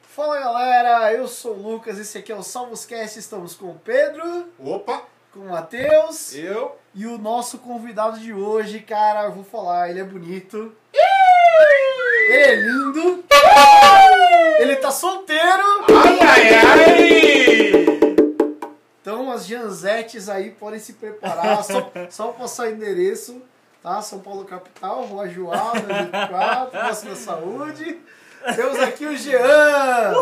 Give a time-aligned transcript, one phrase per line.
[0.00, 4.46] Fala galera, eu sou o Lucas, esse aqui é o Salvoscast, estamos com o Pedro,
[4.58, 6.76] Opa, com o Matheus eu.
[6.94, 10.72] e o nosso convidado de hoje, cara, eu vou falar, ele é bonito,
[12.28, 13.24] ele é lindo,
[14.60, 17.27] ele tá solteiro, Ai, ai, ai!
[19.08, 23.40] Então as Janzetes aí podem se preparar, só, só passar endereço,
[23.82, 24.02] tá?
[24.02, 28.02] São Paulo Capital, Rua Joalda, 24, Próxima Saúde.
[28.54, 30.12] Temos aqui o Jean!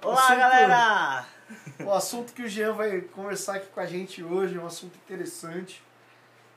[0.00, 1.26] Olá, Assunto- galera!
[1.84, 4.94] O assunto que o Jean vai conversar aqui com a gente hoje é um assunto
[4.94, 5.82] interessante,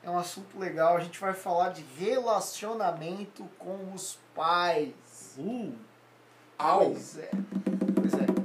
[0.04, 0.96] é um assunto legal.
[0.96, 5.34] A gente vai falar de relacionamento com os pais.
[5.36, 5.72] Uh,
[6.56, 6.90] Au!
[6.92, 7.30] Pois é,
[7.96, 8.41] pois é.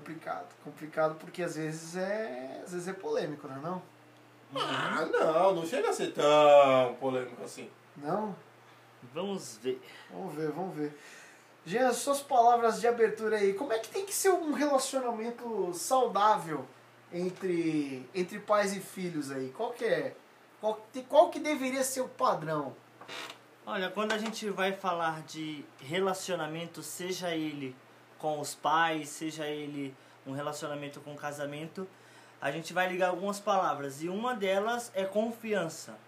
[0.00, 3.82] Complicado, complicado porque às vezes é, às vezes é polêmico, não é não?
[4.56, 7.70] Ah, não, não chega a ser tão polêmico assim.
[7.98, 8.34] Não?
[9.12, 9.80] vamos ver.
[10.10, 10.98] Vamos ver, vamos ver.
[11.66, 13.52] Jean, suas palavras de abertura aí.
[13.52, 16.64] Como é que tem que ser um relacionamento saudável
[17.12, 19.50] entre, entre pais e filhos aí?
[19.54, 20.16] Qual que é?
[20.62, 22.74] Qual, que- qual que deveria ser o padrão?
[23.66, 27.76] Olha, quando a gente vai falar de relacionamento, seja ele
[28.20, 29.94] com os pais, seja ele
[30.26, 31.88] um relacionamento com casamento,
[32.40, 35.98] a gente vai ligar algumas palavras e uma delas é confiança.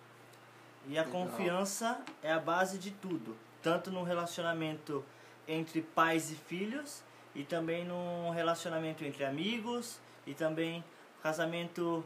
[0.87, 1.27] E a Legal.
[1.27, 5.05] confiança é a base de tudo, tanto no relacionamento
[5.47, 7.03] entre pais e filhos
[7.35, 10.85] e também no relacionamento entre amigos e também
[11.23, 12.05] casamento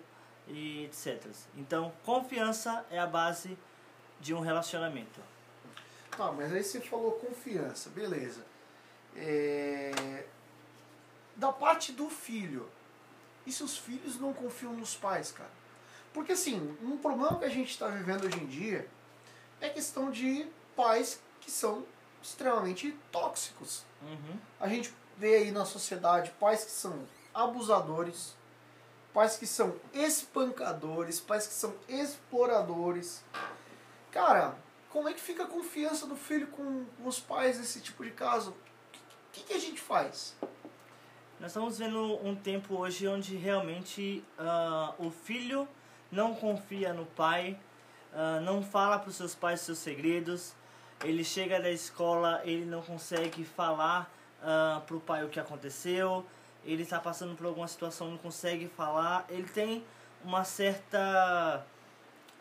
[0.48, 1.24] e etc.
[1.56, 3.56] Então, confiança é a base
[4.20, 5.20] de um relacionamento.
[6.16, 8.44] Tá, mas aí você falou confiança, beleza.
[9.17, 10.25] É,
[11.36, 12.69] Da parte do filho.
[13.47, 15.50] E se os filhos não confiam nos pais, cara?
[16.12, 18.89] Porque assim, um problema que a gente está vivendo hoje em dia
[19.61, 21.84] é a questão de pais que são
[22.22, 23.84] extremamente tóxicos.
[24.03, 24.38] Uhum.
[24.59, 28.34] A gente vê aí na sociedade pais que são abusadores,
[29.15, 33.22] pais que são espancadores, pais que são exploradores.
[34.10, 34.56] Cara,
[34.91, 38.56] como é que fica a confiança do filho com os pais nesse tipo de caso?
[39.36, 40.34] O que, que a gente faz?
[41.38, 45.69] Nós estamos vendo um tempo hoje onde realmente ah, o filho
[46.10, 47.58] não confia no pai,
[48.14, 50.54] ah, não fala para os seus pais seus segredos,
[51.04, 54.10] ele chega da escola, ele não consegue falar
[54.86, 56.25] para o pai o que aconteceu,
[56.64, 59.84] ele está passando por alguma situação, não consegue falar, ele tem
[60.25, 61.62] uma certa.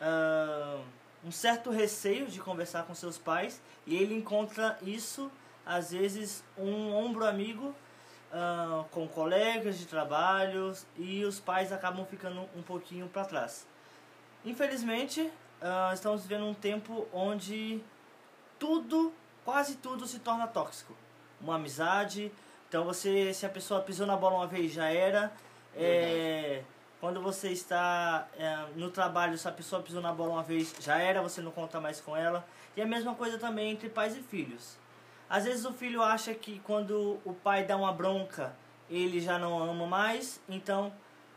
[0.00, 0.80] ah,
[1.22, 5.30] um certo receio de conversar com seus pais e ele encontra isso,
[5.66, 7.74] às vezes, um ombro amigo
[8.32, 13.66] ah, com colegas de trabalho e os pais acabam ficando um pouquinho para trás.
[14.44, 17.82] Infelizmente, ah, estamos vivendo um tempo onde
[18.58, 19.12] tudo,
[19.44, 20.94] quase tudo se torna tóxico.
[21.40, 22.32] Uma amizade,
[22.68, 25.32] então você, se a pessoa pisou na bola uma vez já era.
[25.74, 26.62] É,
[27.00, 30.98] quando você está é, no trabalho, se a pessoa pisou na bola uma vez já
[30.98, 32.46] era, você não conta mais com ela.
[32.76, 34.78] E a mesma coisa também entre pais e filhos.
[35.28, 38.54] Às vezes o filho acha que quando o pai dá uma bronca,
[38.88, 40.92] ele já não ama mais, então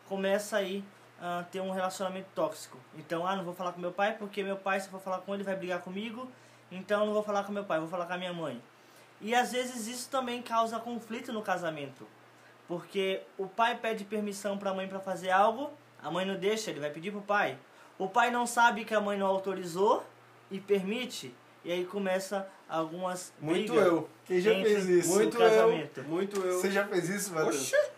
[0.07, 0.83] começa aí
[1.21, 2.77] a ter um relacionamento tóxico.
[2.95, 5.19] Então, ah, não vou falar com meu pai porque meu pai, se eu for falar
[5.19, 6.29] com ele, vai brigar comigo,
[6.71, 8.61] então não vou falar com meu pai, vou falar com a minha mãe.
[9.19, 12.07] E às vezes isso também causa conflito no casamento,
[12.67, 16.71] porque o pai pede permissão para a mãe para fazer algo, a mãe não deixa,
[16.71, 17.57] ele vai pedir pro pai.
[17.97, 20.05] O pai não sabe que a mãe não autorizou
[20.49, 24.09] e permite, e aí começa algumas Muito eu.
[24.25, 25.09] Quem já fez isso?
[25.09, 25.99] Muito casamento.
[25.99, 26.03] eu.
[26.05, 26.59] Muito eu.
[26.59, 27.61] Você já fez isso, Matheus?
[27.61, 27.89] Oxê!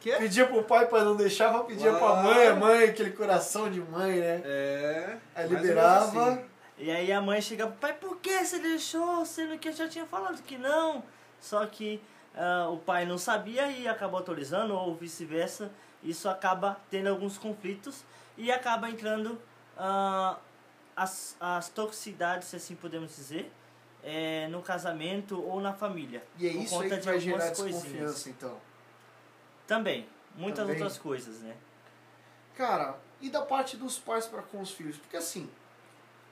[0.00, 0.12] Que?
[0.16, 3.80] Pedia pro pai pra não deixar, mas pedia pra mãe, a mãe, aquele coração de
[3.80, 4.42] mãe, né?
[4.44, 5.16] É.
[5.34, 6.32] Aí ou liberava.
[6.32, 6.44] assim.
[6.76, 9.24] E aí a mãe chega pro pai, por que você deixou?
[9.24, 11.02] Sendo que eu já tinha falado que não.
[11.40, 12.02] Só que
[12.34, 15.70] ah, o pai não sabia e acabou autorizando, ou vice-versa.
[16.02, 18.04] Isso acaba tendo alguns conflitos
[18.36, 19.40] e acaba entrando
[19.76, 20.36] ah,
[20.96, 23.50] as, as toxicidades, se assim podemos dizer,
[24.02, 26.22] eh, no casamento ou na família.
[26.38, 27.82] E é isso aí conta que de vai algumas gerar coisinhas.
[27.82, 28.56] desconfiança, então.
[29.66, 30.06] Também,
[30.36, 30.74] muitas Também.
[30.82, 31.54] outras coisas, né?
[32.56, 34.96] Cara, e da parte dos pais para com os filhos?
[34.98, 35.50] Porque assim,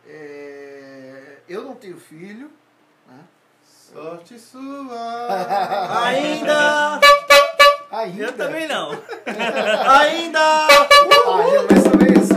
[0.07, 2.53] é, eu não tenho filho,
[3.07, 3.25] né?
[3.65, 4.93] Sorte sua.
[6.07, 7.01] Ainda!
[7.91, 8.23] Ainda.
[8.25, 8.91] Eu também não.
[10.01, 10.39] Ainda!
[10.41, 11.82] Ah,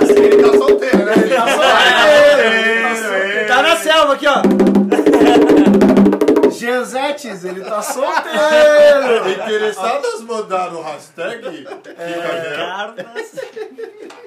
[0.10, 1.14] Ele tá solteiro, né?
[1.18, 3.18] Ele tá solteiro, ele tá.
[3.18, 4.36] Ele tá na selva aqui, ó.
[6.52, 9.30] Janzetes, ele tá solteiro.
[9.30, 11.68] interessadas mandaram o hashtag?
[11.98, 13.32] É, cartas.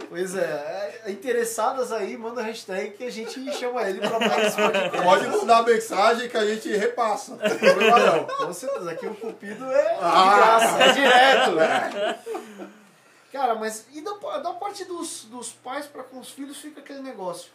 [0.09, 5.03] Pois é, é, interessadas aí, manda hashtag que a gente chama ele pra mais podcast.
[5.03, 7.33] Pode mandar mensagem que a gente repassa.
[7.33, 8.25] Não tem problema não.
[8.25, 10.83] Com certeza, aqui o cupido é de Ah, graça.
[10.85, 12.15] é direto, né?
[13.33, 17.01] Cara, mas e da, da parte dos, dos pais para com os filhos fica aquele
[17.01, 17.51] negócio.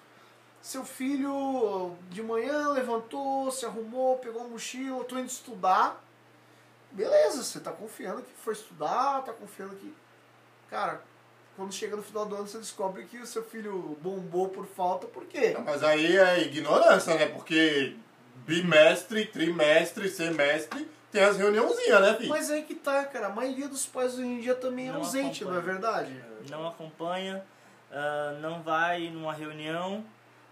[0.62, 6.02] Seu filho de manhã levantou, se arrumou, pegou a mochila, tô indo estudar.
[6.92, 9.94] Beleza, você tá confiando que foi estudar, tá confiando que.
[10.70, 11.02] Cara,
[11.56, 15.08] quando chega no final do ano você descobre que o seu filho bombou por falta,
[15.08, 15.56] por quê?
[15.66, 17.26] Mas aí é ignorância, né?
[17.28, 17.98] Porque
[18.46, 22.30] bimestre, trimestre, semestre tem as reuniãozinhas, né, filho?
[22.30, 23.28] Mas aí que tá, cara.
[23.28, 25.74] A maioria dos pais hoje em dia também é Não ausente, não é acompanha.
[25.74, 26.26] verdade?
[26.50, 27.46] não acompanha,
[27.92, 30.04] ah, não vai numa reunião,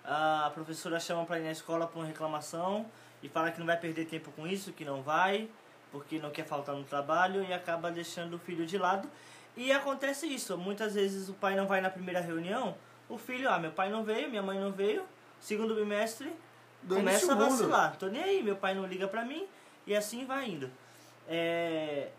[0.05, 2.85] ah, a professora chama para ir na escola para uma reclamação
[3.23, 5.49] e fala que não vai perder tempo com isso, que não vai,
[5.91, 9.09] porque não quer faltar no trabalho e acaba deixando o filho de lado.
[9.57, 12.75] E acontece isso, muitas vezes o pai não vai na primeira reunião,
[13.09, 15.03] o filho, ah, meu pai não veio, minha mãe não veio,
[15.39, 16.31] segundo bimestre,
[16.87, 17.97] começa a vacilar.
[17.97, 19.47] Tô nem aí, meu pai não liga pra mim
[19.91, 20.69] e assim vai indo.
[21.27, 22.09] É,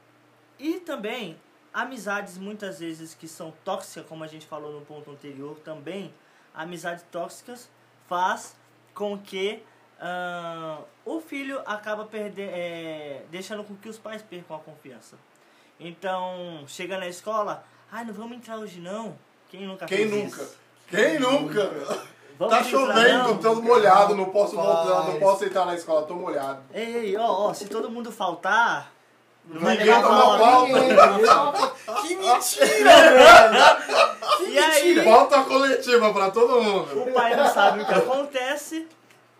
[0.58, 1.36] E também,
[1.72, 6.12] amizades muitas vezes que são tóxicas, como a gente falou no ponto anterior, também,
[6.54, 7.68] amizades tóxicas
[8.08, 8.54] faz
[8.94, 9.62] com que
[9.98, 15.16] ah, o filho acaba perdendo, é, deixando com que os pais percam a confiança.
[15.80, 19.16] Então, chega na escola, ai, não vamos entrar hoje não.
[19.48, 20.42] Quem nunca Quem fez nunca?
[20.42, 20.56] isso?
[20.88, 21.70] Quem nunca?
[22.48, 25.18] Vamos Tá chovendo, tô molhado, não posso voltar, não Faz.
[25.20, 26.60] posso entrar na escola, tô molhado.
[26.74, 28.90] Ei, ó, ó, se todo mundo faltar,
[29.44, 30.38] não Ninguém toma bola.
[30.38, 30.66] pau.
[30.66, 30.96] Ninguém, ninguém
[31.26, 32.02] toma pau.
[32.02, 34.36] Que mentira, velho!
[34.38, 34.94] Que E aí?
[34.94, 35.04] mentira!
[35.04, 37.02] Falta coletiva pra todo mundo.
[37.08, 38.88] O pai não sabe o que acontece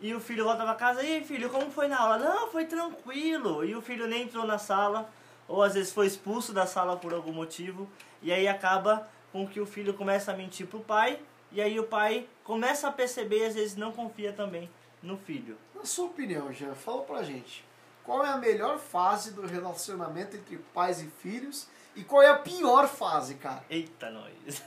[0.01, 1.03] e o filho volta pra casa.
[1.03, 2.19] E aí, filho, como foi na aula?
[2.19, 3.65] Não, foi tranquilo.
[3.65, 5.09] E o filho nem entrou na sala,
[5.49, 7.89] ou às vezes foi expulso da sala por algum motivo.
[8.23, 11.19] E aí acaba com que o filho começa a mentir pro pai.
[11.53, 14.71] E aí o pai começa a perceber e às vezes não confia também
[15.03, 15.57] no filho.
[15.75, 17.65] Na sua opinião, Jean, fala pra gente.
[18.05, 21.67] Qual é a melhor fase do relacionamento entre pais e filhos?
[21.95, 23.63] E qual é a pior fase, cara?
[23.69, 24.63] Eita, nós.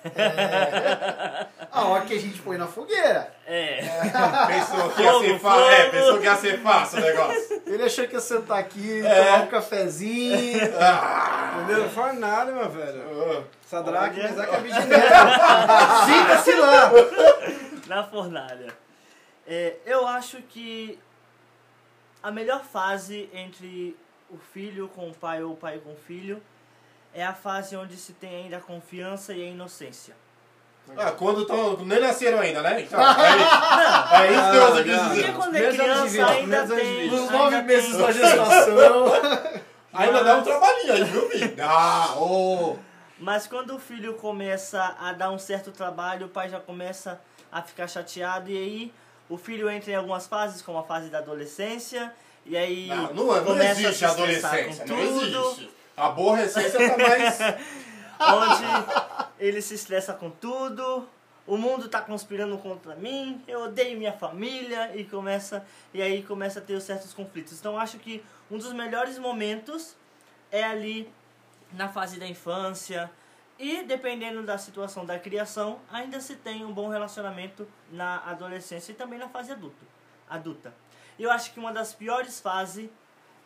[1.71, 3.33] A hora que a gente põe na fogueira.
[3.47, 3.81] É.
[4.47, 5.65] Pensou que ia ser fácil.
[5.71, 7.61] É, pensou que ia ser fácil o negócio.
[7.65, 9.23] Ele achou que ia sentar aqui, É.
[9.25, 10.59] tomar um cafezinho.
[10.79, 11.24] Ah,
[11.63, 11.83] Entendeu?
[11.83, 13.47] Não faz nada, meu velho.
[13.65, 14.29] Sadraque, Olha.
[14.29, 15.05] Mesaque, Abidinero.
[16.05, 16.91] Sinta-se lá!
[17.87, 18.67] na fornalha.
[19.47, 20.99] É, eu acho que
[22.21, 23.95] a melhor fase entre
[24.29, 26.41] o filho com o pai ou o pai com o filho
[27.13, 30.15] é a fase onde se tem ainda a confiança e a inocência.
[30.97, 32.81] Ah, quando tão, nem nasceram ainda, né?
[32.81, 34.15] Então, é isso.
[34.15, 35.27] É isso que você quis Porque dizer.
[35.27, 35.33] não.
[35.33, 37.09] quando é criança ainda tem...
[37.09, 39.05] Nos nove meses da gestação.
[39.95, 41.55] Ainda dá um Mas- trabalhinho aí, viu, filho?
[41.61, 42.77] Ah, ô.
[43.19, 47.19] Mas quando o filho começa a dar um certo trabalho, o pai já começa
[47.51, 48.93] a ficar chateado e aí
[49.29, 52.13] o filho entra em algumas fases, como a fase da adolescência,
[52.45, 55.47] e aí Não, não, não começa existe a se estressar adolescência, com não tudo.
[55.47, 55.71] existe.
[55.97, 57.37] A aborrecência tá mais...
[58.19, 58.63] onde
[59.39, 61.07] ele se estressa com tudo,
[61.47, 66.59] o mundo tá conspirando contra mim, eu odeio minha família e começa e aí começa
[66.59, 67.59] a ter os certos conflitos.
[67.59, 69.95] Então acho que um dos melhores momentos
[70.51, 71.11] é ali
[71.71, 73.09] na fase da infância
[73.57, 78.95] e dependendo da situação da criação, ainda se tem um bom relacionamento na adolescência e
[78.95, 79.85] também na fase adulto,
[80.29, 80.73] adulta.
[81.17, 82.89] Eu acho que uma das piores fases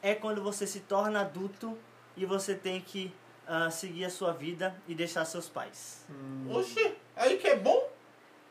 [0.02, 1.78] é quando você se torna adulto
[2.18, 3.14] e você tem que
[3.48, 6.06] ah, seguir a sua vida e deixar seus pais.
[6.50, 7.90] Oxi, aí que é bom?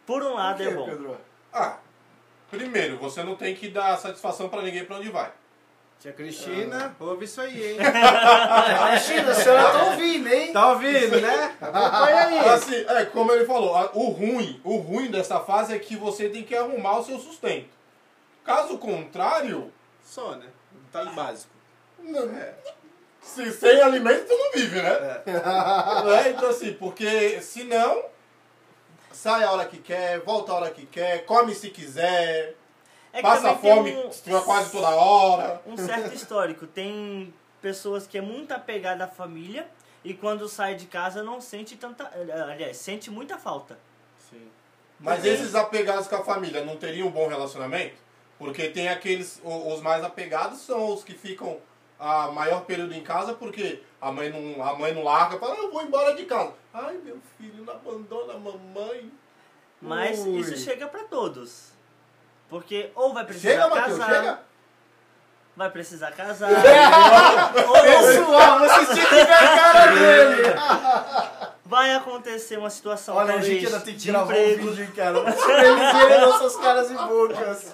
[0.06, 0.84] Por um lado Por é bom.
[0.84, 1.20] Pedro?
[1.52, 1.78] Ah,
[2.50, 5.32] primeiro, você não tem que dar satisfação pra ninguém pra onde vai.
[6.00, 7.78] Tia Cristina, ouve isso aí, hein?
[8.92, 10.52] Cristina, a senhora tá ouvindo, hein?
[10.52, 11.56] Tá ouvindo, né?
[11.60, 12.38] Acompanha aí.
[12.50, 16.44] Assim, é, como ele falou, o ruim, o ruim dessa fase é que você tem
[16.44, 17.70] que arrumar o seu sustento.
[18.44, 19.72] Caso contrário,
[20.04, 20.46] Só, né?
[20.92, 21.52] Tá básico.
[21.98, 22.28] não-
[23.20, 25.22] se, sem alimento tu não vive, né?
[25.26, 28.04] É, então assim, porque senão
[29.12, 32.54] sai a hora que quer, volta a hora que quer, come se quiser,
[33.12, 35.62] É passa fome um- quase toda hora.
[35.66, 36.66] um certo histórico.
[36.66, 39.66] Tem pessoas que é muito apegada à família
[40.04, 42.04] e quando sai de casa não sente tanta.
[42.50, 43.78] Aliás, sente muita falta.
[44.30, 44.48] Sim.
[45.00, 45.28] Mas Sim.
[45.30, 47.96] esses apegados com a família não teriam um bom relacionamento?
[48.38, 51.58] Porque tem aqueles, os mais apegados são os que ficam
[51.98, 55.58] a maior período em casa porque a mãe não, a mãe não larga, fala, "Ah,
[55.58, 56.52] eu vou embora de casa.
[56.72, 59.10] Ai, meu filho, não abandona a mamãe.
[59.82, 60.38] Mas Ui.
[60.38, 61.72] isso chega pra todos.
[62.48, 64.08] Porque ou vai precisar Chega, casar.
[64.14, 64.38] chega.
[65.56, 66.48] vai precisar casar.
[67.82, 70.42] Pessoal, você tinha que ver a cara dele.
[71.64, 74.70] vai acontecer uma situação Olha, a talvez gente ainda tem que um emprego.
[74.70, 75.20] vídeo, cara.
[75.20, 77.72] Pra eles verem nossas caras e bocas.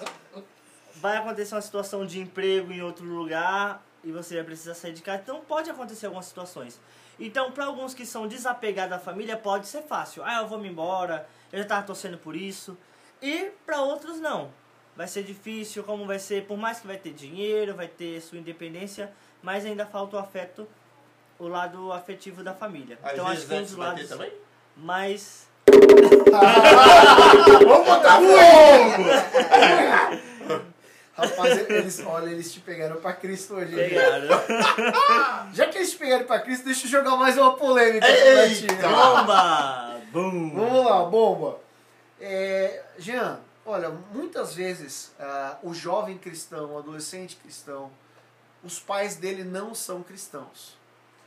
[0.95, 5.01] vai acontecer uma situação de emprego em outro lugar e você vai precisar sair de
[5.01, 5.21] casa.
[5.23, 6.79] Então pode acontecer algumas situações.
[7.17, 10.21] Então, para alguns que são desapegados da família, pode ser fácil.
[10.25, 12.77] Ah, eu vou me embora, eu já tava torcendo por isso.
[13.21, 14.51] E para outros não.
[14.95, 18.37] Vai ser difícil, como vai ser, por mais que vai ter dinheiro, vai ter sua
[18.37, 19.11] independência,
[19.43, 20.65] mas ainda falta o afeto,
[21.37, 22.97] o lado afetivo da família.
[23.03, 24.31] Às então acho que um dos lados também?
[24.77, 25.47] mais
[27.65, 29.03] Vamos botar fogo!
[31.17, 33.73] Rapaz, eles, olha, eles te pegaram pra Cristo hoje.
[33.73, 34.27] pegaram.
[35.53, 38.33] Já que eles te pegaram pra Cristo, deixa eu jogar mais uma polêmica Eita!
[38.33, 38.67] pra ti.
[38.81, 39.95] Bomba!
[40.11, 40.53] Bum!
[40.53, 41.59] Vamos lá, bomba.
[42.19, 47.91] É, Jean, olha, muitas vezes ah, o jovem cristão, o adolescente cristão,
[48.63, 50.77] os pais dele não são cristãos.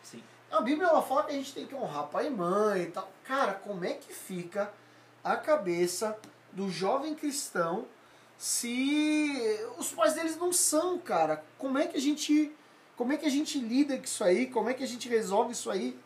[0.02, 0.22] Sim.
[0.50, 3.10] A Bíblia ela fala que a gente tem que honrar pai e mãe e tal.
[3.24, 4.72] Cara, como é que fica
[5.22, 6.18] a cabeça
[6.52, 7.86] do jovem cristão
[8.36, 11.44] se os pais deles não são, cara?
[11.58, 12.54] Como é que a gente
[12.96, 14.46] como é que a gente lida com isso aí?
[14.46, 15.96] Como é que a gente resolve isso aí?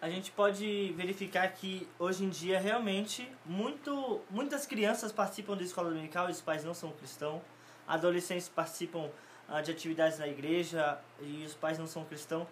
[0.00, 5.88] A gente pode verificar que hoje em dia realmente muito, muitas crianças participam da escola
[5.90, 7.42] dominical e os pais não são cristãos.
[7.86, 9.10] Adolescentes participam
[9.48, 12.46] ah, de atividades na igreja e os pais não são cristãos.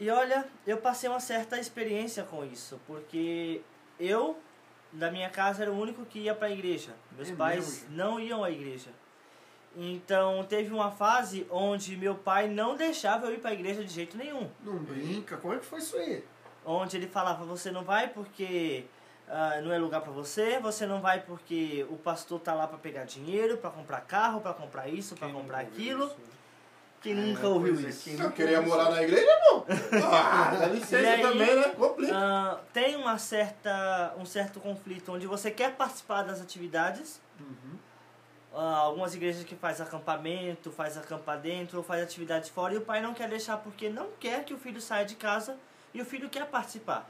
[0.00, 3.62] E olha, eu passei uma certa experiência com isso, porque
[3.98, 4.38] eu,
[4.92, 6.94] da minha casa, era o único que ia para a igreja.
[7.12, 7.96] Meus É pais mesmo?
[7.96, 8.90] não iam à igreja.
[9.76, 13.92] Então teve uma fase onde meu pai não deixava eu ir para a igreja de
[13.92, 14.48] jeito nenhum.
[14.64, 16.24] Não brinca, como é que foi isso aí?
[16.68, 18.86] onde ele falava você não vai porque
[19.28, 22.76] ah, não é lugar para você, você não vai porque o pastor tá lá para
[22.78, 26.06] pegar dinheiro, para comprar carro, para comprar isso, para comprar aquilo.
[26.06, 26.16] isso?
[27.00, 28.02] Quem É, nunca ouviu é, isso?
[28.10, 29.64] quem Eu queria morar na igreja, não.
[30.12, 31.68] Ah, dá licença aí- também, né?
[31.68, 32.12] Complica.
[32.16, 37.20] Ah, tem uma certa, um certo conflito onde você quer participar das atividades.
[37.38, 37.78] Uhum.
[38.58, 42.80] Ah, algumas igrejas que faz acampamento, faz acampar dentro, ou faz atividades fora, e o
[42.80, 45.58] pai não quer deixar porque não quer que o filho saia de casa
[45.92, 47.06] e o filho quer participar.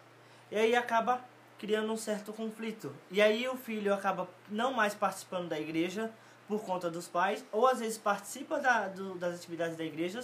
[0.50, 1.20] E aí acaba
[1.56, 2.92] criando um certo conflito.
[3.12, 6.10] E aí o filho acaba não mais participando da igreja
[6.48, 10.20] por conta dos pais, ou às vezes participa da, do- das atividades da igreja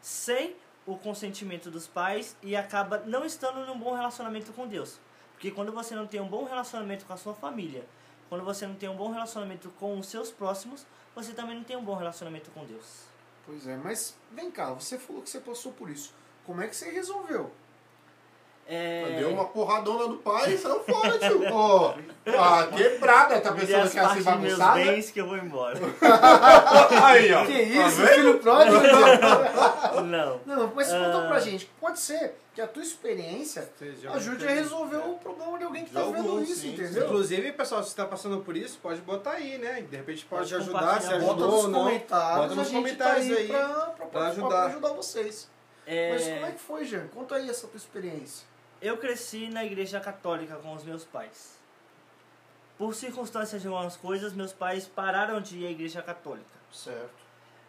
[0.00, 0.56] sem
[0.86, 4.98] o consentimento dos pais e acaba não estando num bom relacionamento com Deus.
[5.32, 7.84] Porque quando você não tem um bom relacionamento com a sua família,
[8.28, 11.76] quando você não tem um bom relacionamento com os seus próximos, você também não tem
[11.76, 13.04] um bom relacionamento com Deus.
[13.46, 16.14] Pois é, mas vem cá, você falou que você passou por isso.
[16.44, 17.50] Como é que você resolveu?
[18.66, 19.16] É...
[19.18, 21.40] Deu uma porradona do pai e saiu fora, tio.
[21.50, 21.92] Pô,
[22.38, 24.74] ah, quebrada, tá pensando que é assim dos meus bagunçada?
[24.76, 25.78] bens que eu vou embora.
[27.04, 27.44] Aí, ó.
[27.44, 28.08] Que Tá isso, vendo?
[28.14, 28.76] filho pródigo?
[30.06, 30.40] não.
[30.46, 31.28] Não, mas conta Ah.
[31.28, 31.66] pra gente.
[31.78, 33.68] Pode ser que a tua experiência
[34.14, 37.04] ajude a resolver o problema de alguém que tá vendo isso, sim, entendeu?
[37.04, 39.84] Inclusive, pessoal, se está passando por isso, pode botar aí, né?
[39.90, 41.08] De repente pode, Pode ajudar, se.
[41.08, 41.84] Bota ajudou nos ou não.
[41.84, 44.48] comentários, Bota nos a gente comentários tá aí aí pra, pra, pra ajudar.
[44.48, 45.50] pra ajudar vocês.
[45.86, 46.12] É...
[46.12, 47.06] Mas como é que foi, Jean?
[47.08, 48.46] Conta aí essa tua experiência.
[48.84, 51.54] Eu cresci na igreja católica com os meus pais.
[52.76, 56.44] Por circunstâncias de algumas coisas, meus pais pararam de ir à igreja católica.
[56.70, 57.08] Certo.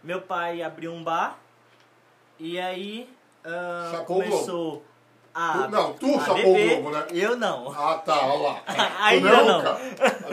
[0.04, 1.38] Meu pai abriu um bar
[2.38, 3.10] e aí
[4.02, 4.84] o começou
[5.34, 6.82] a, Tu- não, tu a o beber.
[6.82, 7.08] globo, né?
[7.12, 7.72] Eu não.
[7.72, 8.62] Ah, tá, olha lá.
[9.06, 9.58] Ainda Tu não.
[9.58, 9.80] nunca?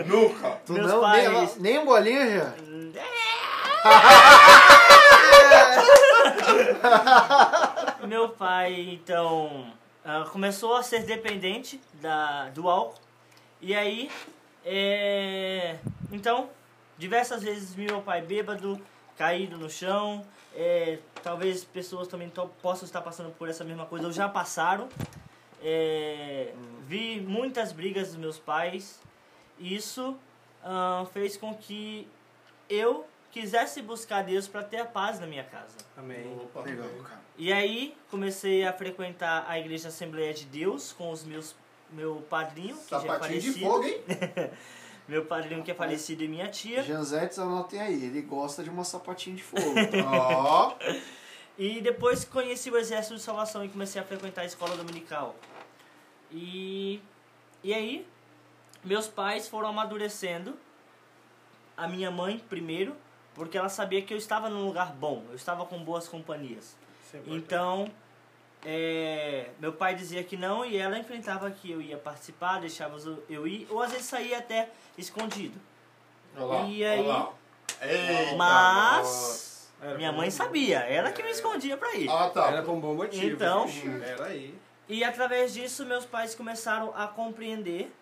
[0.04, 0.50] Nunca.
[0.66, 2.54] Tu Meus não, pais- nem, nem um bolinha, Jean?
[8.08, 9.72] Meu pai, então,
[10.04, 13.00] ah, começou a ser dependente da, do álcool.
[13.61, 14.11] E aí,
[14.64, 15.78] é,
[16.11, 16.50] então,
[16.99, 18.80] diversas vezes vi meu pai bêbado,
[19.16, 20.26] caído no chão.
[20.54, 22.30] É, talvez pessoas também
[22.61, 24.88] possam estar passando por essa mesma coisa, ou já passaram.
[25.62, 26.52] É,
[26.87, 29.00] vi muitas brigas dos meus pais.
[29.59, 30.16] Isso
[30.64, 32.09] ah, fez com que
[32.68, 35.76] eu quisesse buscar Deus para ter a paz na minha casa.
[35.96, 36.38] Amém.
[36.40, 37.20] Opa, Legal, cara.
[37.36, 41.56] E aí comecei a frequentar a igreja Assembleia de Deus com os meus
[41.90, 44.00] meu padrinho que já é Sapatinho de falecido, fogo, hein?
[45.08, 46.82] meu padrinho que é falecido e minha tia.
[46.82, 48.04] Janzetes, anotem aí.
[48.04, 49.62] Ele gosta de uma sapatinha de fogo.
[50.06, 50.74] Ó.
[51.58, 55.34] E depois conheci o Exército de Salvação e comecei a frequentar a escola dominical.
[56.30, 57.00] E
[57.62, 58.06] e aí
[58.84, 60.54] meus pais foram amadurecendo.
[61.76, 62.94] A minha mãe primeiro,
[63.34, 66.76] porque ela sabia que eu estava num lugar bom, eu estava com boas companhias.
[67.14, 67.18] É.
[67.26, 67.90] Então,
[68.64, 72.96] é, meu pai dizia que não e ela enfrentava que eu ia participar, deixava
[73.28, 75.58] eu ir, ou às vezes saía até escondido.
[76.36, 77.32] Olha lá, E aí- olha lá.
[77.80, 82.08] Eita, Mas, Era Minha mãe sabia, ela que me escondia pra ir.
[82.08, 82.46] Ah, tá.
[82.52, 83.26] Era por um bom motivo.
[83.26, 84.00] Então- gente.
[84.04, 84.54] Era aí.
[84.88, 87.92] E através disso, meus pais começaram a compreender.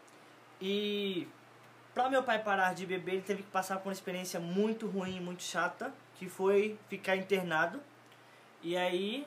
[0.61, 1.27] E
[1.95, 5.21] para meu pai parar de beber, ele teve que passar por uma experiência muito ruim,
[5.21, 7.81] muito chata, que foi ficar internado.
[8.63, 9.27] E aí,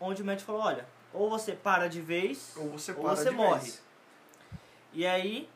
[0.00, 3.60] onde o médico falou: olha, ou você para de vez, Ou você Ou você morre.
[3.60, 3.82] vez.
[4.92, 5.48] E aí,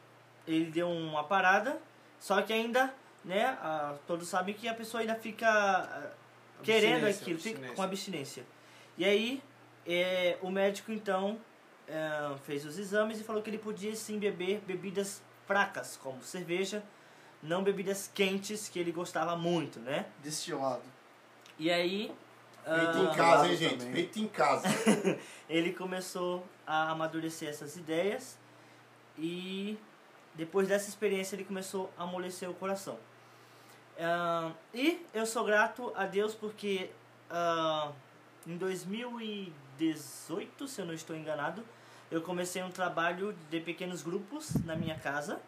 [0.46, 1.78] ele deu uma parada,
[2.18, 2.94] só que ainda,
[3.24, 6.10] né, a- todos sabem que a pessoa ainda fica ah,
[6.62, 8.44] querendo Abstinência, aquilo, fica com abstinência.
[8.96, 9.42] E aí,
[9.86, 11.38] é, o médico então
[11.86, 16.82] é, fez os exames e falou que ele podia sim beber bebidas fracas, como cerveja,
[17.42, 20.06] não bebidas quentes, que ele gostava muito, né?
[20.22, 20.82] Destilado.
[21.58, 22.14] E aí,
[22.66, 23.70] Feito em ah, casa, hein, também.
[23.70, 23.92] gente?
[23.92, 24.66] Feito em casa.
[25.48, 28.36] ele começou a amadurecer essas ideias
[29.16, 29.78] e
[30.34, 32.98] depois dessa experiência ele começou a amolecer o coração.
[33.98, 36.90] Ah, e eu sou grato a Deus porque
[37.30, 37.92] ah,
[38.44, 41.64] em 2018, se eu não estou enganado,
[42.10, 45.40] eu comecei um trabalho de pequenos grupos na minha casa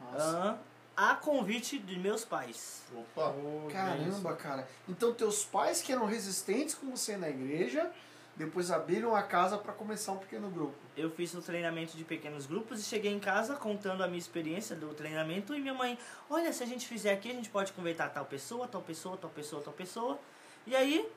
[0.00, 0.58] Nossa.
[0.96, 2.82] ah, a convite de meus pais.
[2.94, 3.34] Opa.
[3.36, 4.66] Oh, Caramba, cara.
[4.88, 7.90] Então teus pais que eram resistentes com você na igreja,
[8.36, 10.74] depois abriram a casa para começar um pequeno grupo.
[10.96, 14.76] Eu fiz o treinamento de pequenos grupos e cheguei em casa contando a minha experiência
[14.76, 15.98] do treinamento e minha mãe,
[16.28, 19.30] olha, se a gente fizer aqui, a gente pode converter tal pessoa, tal pessoa, tal
[19.30, 20.18] pessoa, tal pessoa.
[20.66, 21.08] E aí,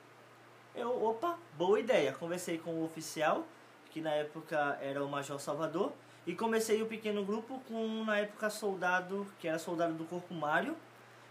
[0.74, 2.12] eu, opa, boa ideia.
[2.12, 3.46] Conversei com o oficial,
[3.90, 5.92] que na época era o Major Salvador,
[6.26, 10.76] e comecei o pequeno grupo com, na época, soldado, que era soldado do Corpo Mário.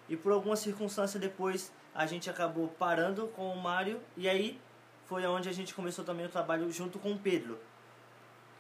[0.08, 4.60] E por alguma circunstância depois a gente acabou parando com o Mário e aí
[5.06, 7.60] foi onde a gente começou também o trabalho junto com o Pedro,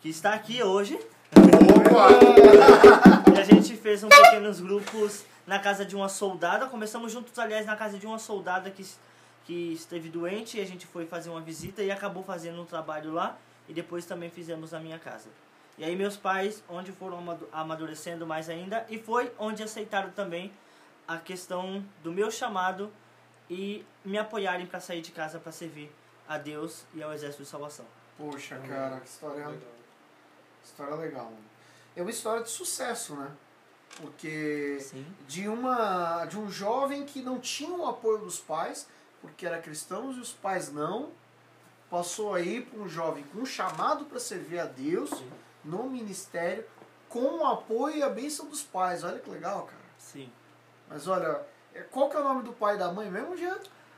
[0.01, 0.99] que está aqui hoje.
[1.35, 2.09] Opa!
[3.35, 6.67] E a gente fez um pequenos grupos na casa de uma soldada.
[6.67, 8.85] Começamos juntos, aliás, na casa de uma soldada que,
[9.45, 13.11] que esteve doente e a gente foi fazer uma visita e acabou fazendo um trabalho
[13.11, 13.37] lá
[13.69, 15.29] e depois também fizemos na minha casa.
[15.77, 20.51] E aí meus pais, onde foram amadu- amadurecendo mais ainda e foi onde aceitaram também
[21.07, 22.91] a questão do meu chamado
[23.49, 25.89] e me apoiarem para sair de casa para servir
[26.27, 27.85] a Deus e ao Exército de Salvação.
[28.17, 29.47] Poxa, cara, que história,
[30.63, 31.25] história legal.
[31.25, 31.37] mano.
[31.95, 33.31] É uma história de sucesso, né?
[33.97, 35.05] Porque Sim.
[35.27, 38.87] de uma de um jovem que não tinha o apoio dos pais,
[39.21, 41.09] porque era cristão e os pais não,
[41.89, 45.09] passou aí para um jovem com um chamado para servir a Deus
[45.63, 46.65] no ministério,
[47.07, 49.03] com o apoio e a bênção dos pais.
[49.03, 49.81] Olha que legal, cara.
[49.97, 50.31] Sim.
[50.87, 51.41] Mas olha,
[51.73, 53.57] é- qual que é o nome do pai e da mãe mesmo, Jean?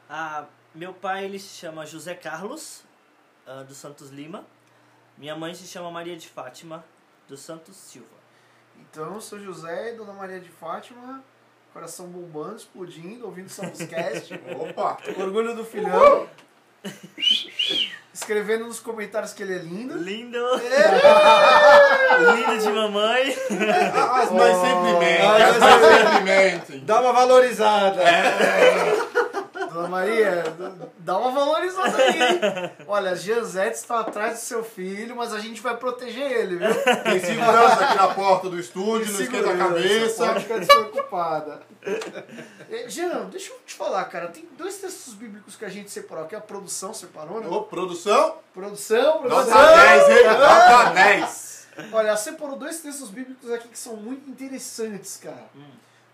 [0.10, 2.84] Ah, meu pai ele se chama José Carlos
[3.46, 4.46] ah, dos Santos Lima.
[5.18, 6.84] Minha mãe se chama Maria de Fátima
[7.28, 8.22] dos Santos Silva.
[8.78, 11.24] Então, seu José e Dona Maria de Fátima,
[11.72, 14.34] coração bombando, explodindo, ouvindo Samuscast.
[14.60, 14.98] Opa!
[15.18, 16.28] Orgulho do filhão.
[18.14, 19.98] Escrevendo nos comentários que ele é lindo.
[19.98, 20.38] Lindo!
[22.36, 23.38] Lindo de mamãe!
[24.22, 26.80] As mães sempre mentem, Ah, as mães sempre mentem.
[26.86, 28.02] Dá uma valorizada.
[29.74, 30.44] Dona Maria,
[30.98, 32.22] dá uma valorizada aí.
[32.22, 32.40] hein?
[32.88, 36.68] Olha, Gianzete está atrás do seu filho, mas a gente vai proteger ele, viu?
[37.04, 40.26] Tem segurança aqui na porta do estúdio, não esquenta a cabeça.
[40.28, 41.62] Pode ficar despreocupada.
[42.70, 44.28] Eh, Jean, deixa eu te falar, cara.
[44.28, 46.36] Tem dois textos bíblicos que a gente separou aqui.
[46.36, 47.48] A produção separou, né?
[47.48, 49.76] Ô, produção, Produção, nota produção.
[49.76, 50.28] 10, hein?
[50.28, 51.52] Nota 10.
[51.94, 55.46] Olha, separou dois textos bíblicos aqui que são muito interessantes, cara.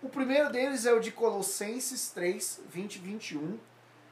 [0.02, 3.58] O primeiro deles é o de Colossenses 3, 20 e 21.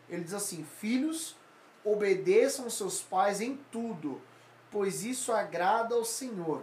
[0.08, 1.36] Ele diz assim: Filhos,
[1.84, 4.20] obedeçam seus pais em tudo,
[4.70, 6.62] pois isso agrada ao Senhor.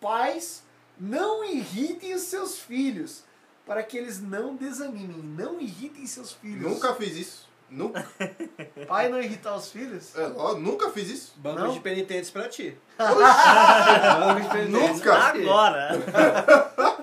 [0.00, 0.62] Pais,
[0.98, 3.24] não irritem os seus filhos,
[3.66, 5.18] para que eles não desanimem.
[5.22, 6.62] Não irritem seus filhos.
[6.62, 7.54] Nunca fiz isso.
[7.70, 8.06] Nunca,
[8.86, 10.14] Pai não irritar os filhos?
[10.14, 11.32] é, ó, nunca fiz isso.
[11.38, 11.72] Banco Não?
[11.72, 12.76] de penitentes pra ti.
[12.98, 15.10] Banco de penitentes Nunca.
[15.12, 15.40] pra ti.
[15.40, 15.88] Agora!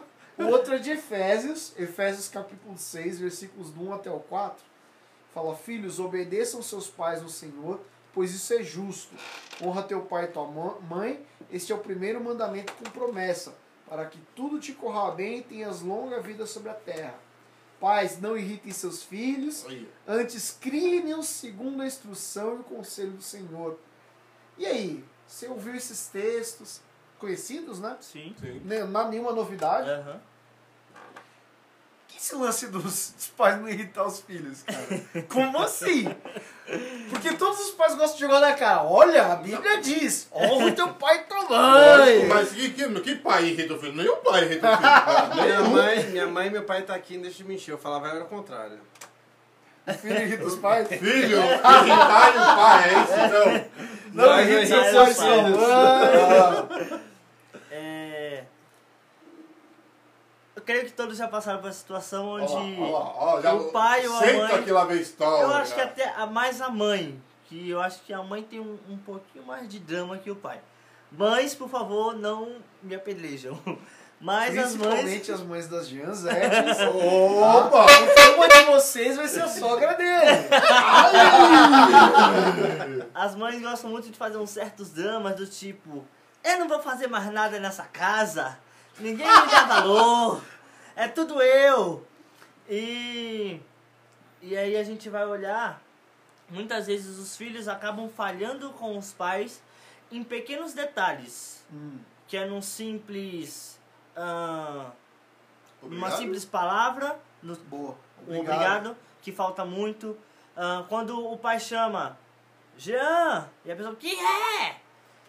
[0.44, 4.64] O outro é de Efésios, Efésios capítulo 6, versículos do 1 até o 4.
[5.34, 7.80] Fala, filhos, obedeçam seus pais no Senhor,
[8.14, 9.16] pois isso é justo.
[9.62, 13.56] Honra teu pai e tua mãe, este é o primeiro mandamento com promessa,
[13.88, 17.16] para que tudo te corra bem e tenhas longa vida sobre a terra.
[17.80, 19.66] Pais, não irritem seus filhos,
[20.08, 23.80] antes criem-nos segundo a instrução e o conselho do Senhor.
[24.58, 26.82] E aí, você ouviu esses textos
[27.18, 27.98] conhecidos, né?
[28.02, 28.36] Sim.
[28.40, 28.62] Sim.
[28.66, 29.90] Não há nenhuma novidade.
[29.90, 30.22] Aham.
[32.22, 32.84] Esse lance dos,
[33.18, 35.24] dos pais não irritar os filhos, cara?
[35.28, 36.08] Como assim?
[37.10, 38.84] Porque todos os pais gostam de jogar na cara.
[38.84, 42.28] Olha, a Bíblia diz: honra o teu pai e tua mãe.
[42.28, 43.96] mas que, que, que pai irrita o filho?
[43.96, 44.90] Nenhum pai irrita o filho.
[44.90, 45.34] cara.
[45.42, 47.74] Minha mãe, minha mãe e meu pai tá aqui, não deixa de mentir.
[47.74, 48.78] Eu falava era o contrário.
[50.00, 50.88] Filho irrita os pais?
[50.90, 53.90] Filho, irritar o pai, é isso então?
[54.14, 55.50] Não, Mas irrita é pais, pai.
[55.50, 55.60] não.
[55.66, 56.68] Ah,
[57.72, 58.44] É...
[60.62, 63.72] Eu creio que todos já passaram por uma situação onde Ó, ó, ó, já- o
[63.72, 65.44] pai ou a Senta mãe- que lá vem história.
[65.44, 68.60] Eu acho que até a mais a mãe, que eu acho que a mãe tem
[68.60, 70.60] um, um pouquinho mais de drama que o pai.
[71.12, 73.60] Mães, por favor, não me apedrejam.
[74.22, 75.00] Mas as mães.
[75.00, 76.78] Principalmente as mães das Janzetes.
[76.94, 77.86] Opa!
[77.88, 80.48] Porque uma de vocês vai ser a sogra dele.
[83.16, 86.06] As mães gostam muito de fazer uns certos dramas do tipo,
[86.44, 88.60] eu não vou fazer mais nada nessa casa,
[89.00, 90.44] ninguém me dá valor,
[90.96, 92.06] é tudo eu.
[92.70, 93.60] E,
[94.42, 95.82] e aí a gente vai olhar,
[96.50, 99.62] muitas vezes os filhos acabam falhando com os pais
[100.12, 103.80] em pequenos detalhes, Hum, que é num simples.
[104.16, 104.92] ah,
[105.82, 106.18] uma Obrigado.
[106.20, 107.96] simples palavra, no, boa.
[108.28, 110.18] um obrigado, que falta muito.
[110.56, 112.18] Ah, quando o pai chama,
[112.78, 114.76] Jean, e a pessoa, quem é?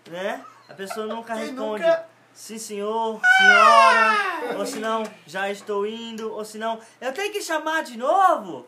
[0.09, 0.45] Né?
[0.69, 2.07] A pessoa nunca Quem responde, nunca?
[2.35, 7.41] Sim senhor, senhora, ou se não, já estou indo, ou se não, eu tenho que
[7.43, 8.67] chamar de novo.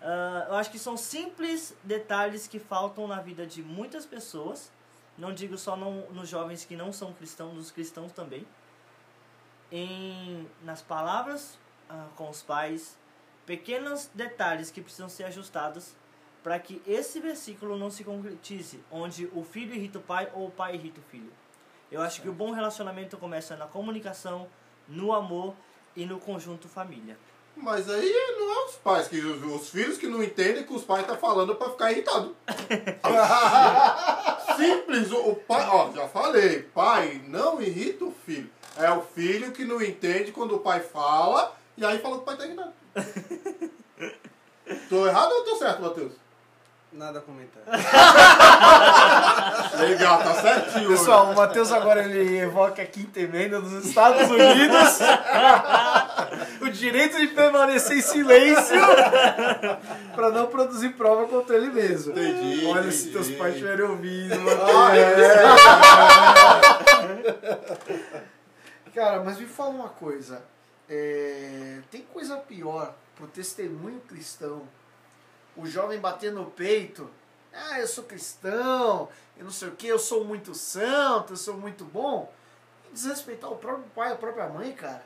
[0.00, 4.70] Ah, eu acho que são simples detalhes que faltam na vida de muitas pessoas.
[5.16, 8.46] Não digo só no- nos jovens que não são cristãos, nos cristãos também.
[9.70, 11.58] Em, nas palavras
[11.90, 12.96] ah, com os pais,
[13.44, 15.94] pequenos detalhes que precisam ser ajustados
[16.42, 20.50] para que esse versículo não se concretize, onde o filho irrita o pai ou o
[20.50, 21.30] pai irrita o filho.
[21.90, 24.46] Eu acho que o bom relacionamento começa na comunicação,
[24.86, 25.54] no amor
[25.96, 27.16] e no conjunto família.
[27.56, 30.84] Mas aí não é os pais, que os, os filhos que não entendem que os
[30.84, 32.36] pais estão falando pra ficar irritado.
[34.56, 38.48] Simples, o, o pai, ó, já falei, pai não irrita o filho.
[38.76, 42.24] É o filho que não entende quando o pai fala e aí fala que o
[42.24, 42.72] pai tá irritado.
[44.88, 46.12] tô errado ou tô certo, Matheus?
[46.90, 47.62] Nada a comentar.
[49.78, 50.88] Legal, tá certinho.
[50.88, 54.98] Pessoal, o Matheus agora ele evoca a quinta emenda dos Estados Unidos.
[56.62, 58.80] o direito de permanecer em silêncio
[60.14, 62.12] para não produzir prova contra ele mesmo.
[62.12, 63.26] Entendi, Olha, se entendi.
[63.26, 65.28] teus pais estiverem ouvindo, Ah, Matheus.
[68.94, 70.42] Cara, mas me fala uma coisa.
[70.88, 74.62] É, tem coisa pior pro testemunho cristão.
[75.58, 77.10] O jovem bater no peito.
[77.52, 81.54] Ah, eu sou cristão, eu não sei o que, eu sou muito santo, eu sou
[81.54, 82.32] muito bom.
[82.88, 85.04] E desrespeitar o próprio pai, a própria mãe, cara.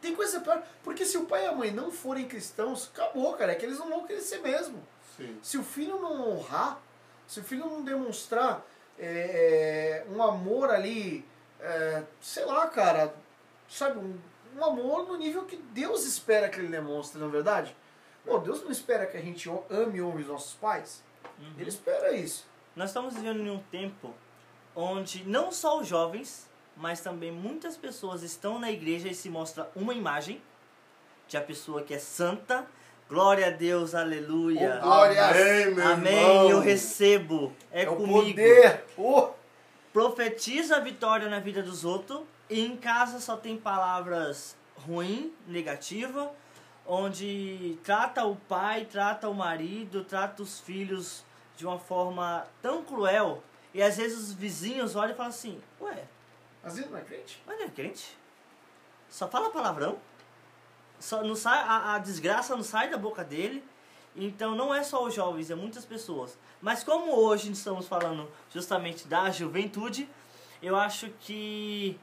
[0.00, 0.62] Tem coisa pior.
[0.82, 3.52] Porque se o pai e a mãe não forem cristãos, acabou, cara.
[3.52, 4.82] É que eles não vão crescer mesmo.
[5.16, 5.38] Sim.
[5.42, 6.80] Se o filho não honrar,
[7.26, 8.64] se o filho não demonstrar
[8.98, 11.26] é, um amor ali,
[11.60, 13.14] é, sei lá, cara,
[13.68, 14.18] sabe, um,
[14.56, 17.76] um amor no nível que Deus espera que ele demonstre, não é verdade?
[18.24, 21.02] Pô, Deus não espera que a gente o- ame e honre os nossos pais.
[21.58, 22.46] Ele espera isso.
[22.76, 24.12] Nós estamos vivendo em um tempo
[24.74, 29.68] onde não só os jovens, mas também muitas pessoas estão na igreja e se mostra
[29.74, 30.40] uma imagem
[31.26, 32.66] de a pessoa que é santa.
[33.08, 34.78] Glória a Deus, aleluia.
[34.80, 35.24] Oh, Glória.
[35.28, 36.50] Amém, meu Amém, irmão.
[36.50, 37.52] eu recebo.
[37.72, 38.28] É, É o comigo.
[38.28, 38.84] poder.
[38.96, 39.30] Oh,
[39.92, 44.54] Profetiza a vitória na vida dos outros e em casa só tem palavras
[44.86, 46.30] ruim, negativa,
[46.88, 51.22] onde trata o pai, trata o marido, trata os filhos
[51.54, 53.42] de uma forma tão cruel
[53.74, 56.04] e às vezes os vizinhos olham e falam assim: Ué,
[56.62, 57.42] mas ele não é crente?
[57.46, 58.16] mas não é crente?
[59.10, 59.98] Só fala palavrão?
[60.98, 63.62] Só não sai, a, a desgraça não sai da boca dele.
[64.16, 66.36] Então não é só os jovens, é muitas pessoas.
[66.60, 70.08] Mas como hoje estamos falando justamente da juventude,
[70.60, 71.98] eu acho que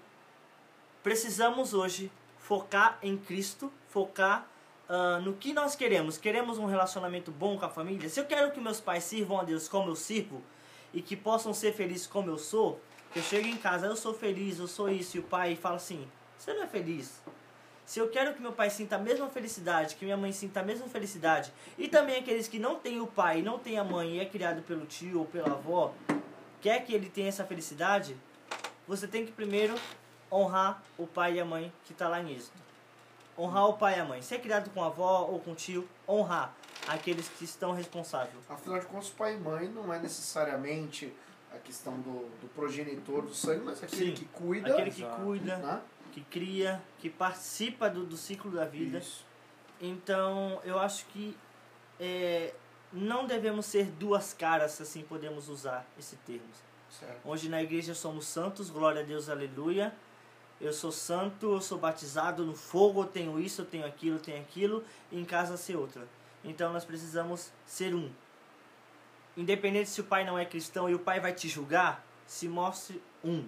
[1.04, 4.48] precisamos hoje focar em Cristo, focar
[4.88, 6.18] ah, no que nós queremos.
[6.18, 8.10] Queremos um relacionamento bom com a família?
[8.10, 10.42] Se eu quero que meus pais sirvam a Deus como eu sirvo
[10.94, 12.80] e que possam ser felizes como eu sou,
[13.12, 15.78] que eu chego em casa, eu sou feliz, eu sou isso, e o pai fala
[15.78, 17.22] assim: você não é feliz.
[17.86, 20.64] Se eu quero que meu pai sinta a mesma felicidade, que minha mãe sinta a
[20.64, 24.20] mesma felicidade, e também aqueles que não têm o pai, não têm a mãe e
[24.20, 25.94] é criado pelo tio ou pela avó,
[26.62, 28.18] quer que ele tenha essa felicidade,
[28.88, 29.76] você tem que primeiro
[30.32, 32.65] honrar o pai e a mãe que está lá Êxodo.
[33.38, 34.22] Honrar o pai e a mãe.
[34.22, 36.56] Se é criado com a avó ou com o tio, honrar
[36.88, 38.36] aqueles que estão responsáveis.
[38.50, 41.14] Afinal de contas, pai e mãe não é necessariamente
[41.54, 44.14] a questão do, do progenitor do sangue, mas aquele Sim.
[44.14, 44.72] que cuida.
[44.72, 45.22] Aquele que Exato.
[45.22, 45.82] cuida, né?
[46.12, 49.00] que cria, que participa do, do ciclo da vida.
[49.00, 49.26] Isso.
[49.82, 51.38] Então, eu acho que
[52.00, 52.54] é,
[52.92, 56.48] não devemos ser duas caras, se assim podemos usar esse termo.
[56.90, 57.20] Certo.
[57.26, 59.94] Hoje na igreja somos santos, glória a Deus, aleluia.
[60.66, 64.20] Eu sou santo, eu sou batizado no fogo, eu tenho isso, eu tenho aquilo, eu
[64.20, 66.08] tenho aquilo, e em casa ser outra.
[66.44, 68.10] Então nós precisamos ser um.
[69.38, 73.00] Independente se o pai não é cristão e o pai vai te julgar, se mostre
[73.24, 73.48] um.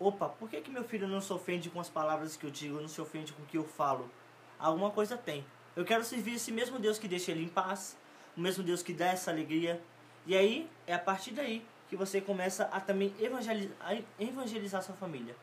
[0.00, 2.80] Opa, por que, que meu filho não se ofende com as palavras que eu digo,
[2.80, 4.10] não se ofende com o que eu falo?
[4.58, 5.46] Alguma coisa tem.
[5.76, 7.96] Eu quero servir esse mesmo Deus que deixa ele em paz,
[8.36, 9.80] o mesmo Deus que dá essa alegria.
[10.26, 14.96] E aí, é a partir daí que você começa a também evangelizar, a evangelizar sua
[14.96, 15.36] família.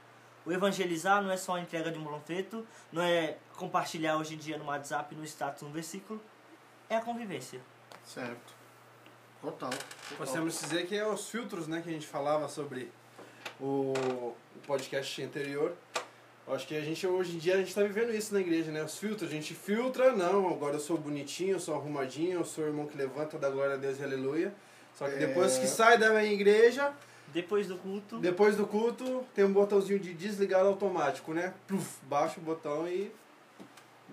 [0.46, 4.38] O evangelizar não é só a entrega de um panfleto, não é compartilhar hoje em
[4.38, 6.22] dia no WhatsApp, no status, um versículo.
[6.90, 7.62] É a convivência.
[8.06, 8.54] Certo.
[9.42, 9.70] Total.
[10.18, 10.46] total.
[10.46, 12.92] Que dizer que é os filtros né, que a gente falava sobre
[13.60, 14.34] o,
[14.66, 15.76] podcast anterior.
[16.48, 18.72] Eu Acho que a gente hoje em dia a gente está vivendo isso na igreja,
[18.72, 18.84] né?
[18.84, 22.64] Os filtros, a gente filtra, não, agora eu sou bonitinho, eu sou arrumadinho, eu sou
[22.64, 24.54] o irmão que levanta da glória a Deus e aleluia.
[24.98, 25.18] Só que É.
[25.18, 26.94] depois que sai da minha igreja,
[27.34, 31.54] Depois do culto, depois do culto, tem um botãozinho de desligar automático, né?
[31.68, 33.12] Pluf, baixa o botão e.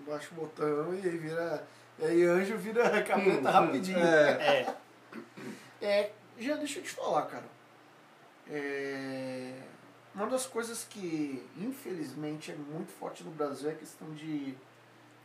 [0.07, 1.67] Baixa o botão e aí vira.
[1.99, 3.99] E aí anjo vira capeta Hum, rapidinho.
[3.99, 4.31] É.
[4.31, 4.75] é.
[5.81, 7.45] É, já deixa eu te falar, cara.
[8.49, 9.53] É,
[10.15, 14.55] uma das coisas que infelizmente é muito forte no Brasil é a questão de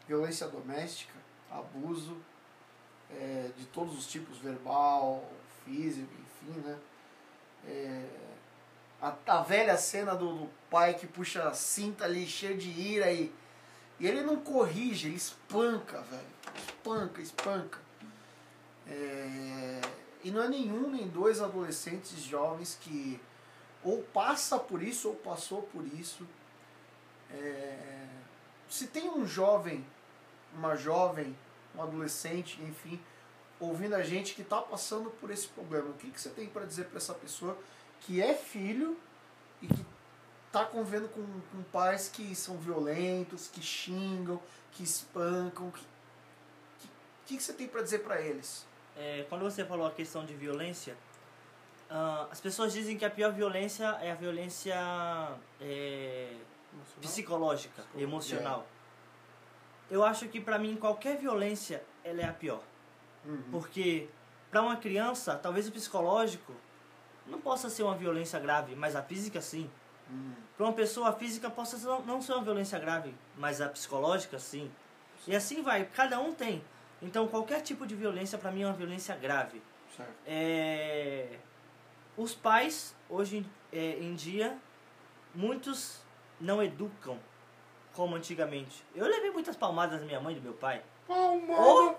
[0.07, 1.15] violência doméstica,
[1.51, 2.17] abuso
[3.11, 5.31] é, de todos os tipos, verbal,
[5.65, 6.77] físico, enfim, né?
[7.67, 8.05] É,
[9.01, 13.13] a, a velha cena do, do pai que puxa a cinta ali cheio de ira
[13.13, 13.33] e,
[14.01, 16.35] e ele não corrige, ele espanca, velho.
[16.57, 17.79] Espanca, espanca.
[18.87, 19.81] É,
[20.23, 23.21] e não é nenhum nem dois adolescentes jovens que
[23.83, 26.27] ou passa por isso ou passou por isso.
[27.31, 28.07] É,
[28.69, 29.85] se tem um jovem,
[30.55, 31.37] uma jovem,
[31.77, 33.01] um adolescente, enfim,
[33.61, 36.65] ouvindo a gente que está passando por esse problema, o que, que você tem para
[36.65, 37.57] dizer para essa pessoa
[38.01, 38.99] que é filho
[39.63, 39.85] e que
[40.47, 44.41] está convivendo com, com pais que são violentos, que xingam,
[44.73, 45.69] que espancam?
[45.69, 45.87] O que,
[47.27, 48.67] que, que você tem para dizer para eles?
[48.97, 50.97] É, quando você falou a questão de violência,
[51.91, 54.75] ah, as pessoas dizem que a pior violência é a violência
[55.61, 56.35] é,
[57.01, 58.67] psicológica, emocional.
[59.91, 62.63] Eu acho que pra mim qualquer violência ela é a pior,
[63.27, 63.43] Uhum.
[63.51, 64.09] porque
[64.51, 66.53] pra uma criança talvez o psicológico
[67.27, 69.71] não possa ser uma violência grave, mas a física sim.
[70.11, 70.35] Uhum.
[70.57, 74.71] Para uma pessoa a física possa não ser uma violência grave, mas a psicológica sim.
[75.27, 76.63] E assim vai, cada um tem.
[77.01, 79.63] Então qualquer tipo de violência para mim é uma violência grave.
[79.97, 80.13] Certo.
[80.27, 81.39] É,
[82.17, 84.57] Os pais, hoje em- é, em dia,
[85.35, 86.01] muitos
[86.41, 87.19] não educam
[87.95, 88.85] como antigamente.
[88.95, 90.83] Eu levei muitas palmadas da minha mãe e do meu pai.
[91.09, 91.97] Palma.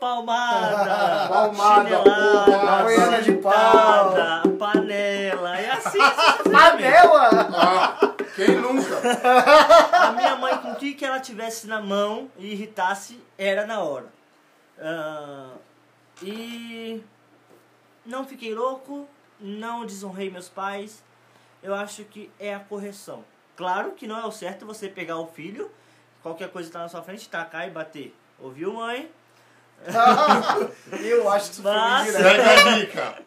[0.00, 1.28] Palmada!
[1.28, 4.14] Palmada, chinelada, Havaiana de pau.
[4.58, 5.98] panela, e assim.
[6.50, 7.28] Panela!
[7.54, 8.98] Ah, quem nunca?
[9.92, 13.80] A minha mãe, com o que, que ela tivesse na mão e irritasse, era na
[13.80, 14.06] hora.
[14.80, 15.50] Ah,
[16.22, 17.02] e
[18.06, 19.06] não fiquei louco,
[19.38, 21.04] não desonrei meus pais.
[21.62, 23.22] Eu acho que é a correção.
[23.54, 25.70] Claro que não é o certo você pegar o filho,
[26.22, 28.16] qualquer coisa que tá na sua frente, tacar e bater.
[28.38, 29.10] Ouviu, mãe?
[31.02, 32.14] Eu acho que isso foi Mas-
[32.78, 33.22] dica.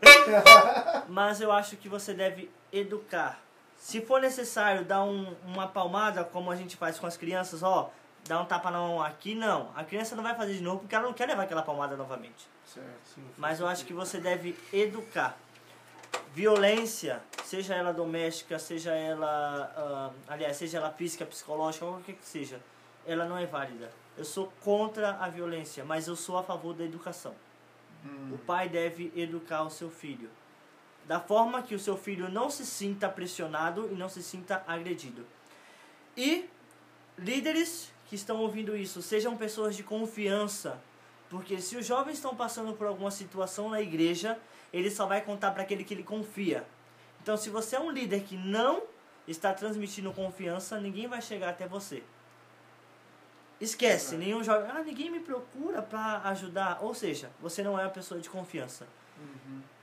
[1.08, 3.40] Mas eu acho que você deve educar.
[3.78, 7.90] Se for necessário dar um- uma palmada, como a gente faz com as crianças, ó,
[8.28, 9.72] dar um tapa na mão aqui, não.
[9.76, 12.48] A criança não vai fazer de novo porque ela não quer levar aquela palmada novamente.
[12.66, 12.88] Certo.
[13.38, 15.36] Mas eu acho que você deve educar.
[16.34, 22.60] Violência, seja ela doméstica, seja ela, ah, aliás, seja ela física, psicológica, qualquer que seja,
[23.06, 23.92] ela não é válida.
[24.18, 27.34] Eu sou contra a violência, mas eu sou a favor da educação.
[28.32, 30.30] O pai deve educar o seu filho.
[31.08, 35.26] Da forma que o seu filho não se sinta pressionado e não se sinta agredido.
[36.16, 36.50] E
[37.18, 40.80] líderes que estão ouvindo isso, sejam pessoas de confiança.
[41.30, 44.38] Porque se os jovens estão passando por alguma situação na igreja,
[44.72, 46.66] ele só vai contar para aquele que ele confia.
[47.22, 48.84] Então, se você é um líder que não
[49.28, 52.04] está transmitindo confiança, ninguém vai chegar até você.
[53.64, 54.70] Esquece, nenhum jovem.
[54.70, 56.80] Ah, ninguém me procura para ajudar.
[56.82, 58.86] Ou seja, você não é uma pessoa de confiança.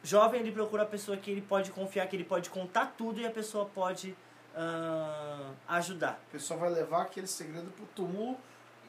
[0.02, 3.26] Jovem, ele procura a pessoa que ele pode confiar, que ele pode contar tudo e
[3.26, 4.16] a pessoa pode
[4.54, 6.20] ah, ajudar.
[6.28, 8.36] A pessoa vai levar aquele segredo pro túmulo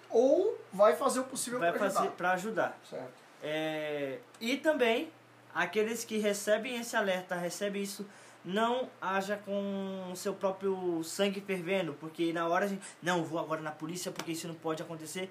[0.10, 2.16] ou vai fazer o possível para fazer ajudar.
[2.16, 2.80] para ajudar.
[2.90, 3.22] Certo.
[3.44, 5.12] É, e também,
[5.54, 8.06] aqueles que recebem esse alerta, recebem isso,
[8.44, 13.40] não haja com o seu próprio sangue fervendo, porque na hora a gente, não, vou
[13.40, 15.30] agora na polícia porque isso não pode acontecer.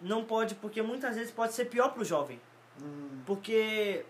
[0.00, 2.40] Não pode, porque muitas vezes pode ser pior para o jovem.
[2.80, 4.04] Hum, Porque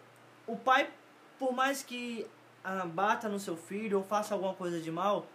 [0.47, 0.91] o pai,
[1.39, 2.27] por mais que
[2.65, 5.27] ah, bata no seu filho ou faça alguma coisa de mal,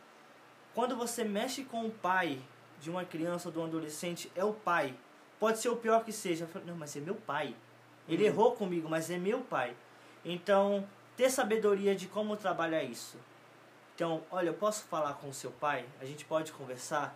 [0.74, 2.42] quando você mexe com o pai
[2.82, 4.96] de uma criança ou de um adolescente, é o pai.
[5.40, 6.48] Pode ser o pior que seja.
[6.48, 7.56] Falo, não, mas é meu pai.
[8.08, 8.30] Ele Uhum.
[8.30, 9.76] errou comigo, mas é meu pai.
[10.26, 10.86] Então,
[11.20, 13.18] ter sabedoria de como trabalhar isso.
[13.94, 15.86] Então, olha, eu posso falar com seu pai?
[16.00, 17.14] A gente pode conversar?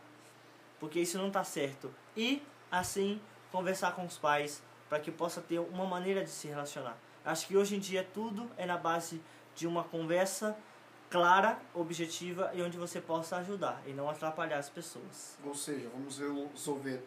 [0.77, 1.89] Porque isso não está certo.
[2.13, 6.97] E, assim, conversar com os pais para que possa ter uma maneira de se relacionar.
[7.23, 9.21] Acho que hoje em dia tudo é na base
[9.55, 10.53] de uma conversa
[11.09, 15.37] clara, objetiva e onde você possa ajudar e não atrapalhar as pessoas.
[15.45, 17.01] Ou seja, vamos resolver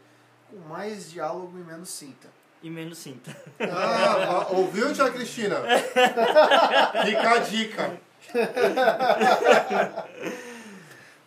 [0.48, 2.30] com mais diálogo e menos cinta.
[2.66, 3.30] E menos cinta.
[3.60, 5.54] Ah, ouviu, tia Cristina?
[7.06, 7.96] Fica a dica.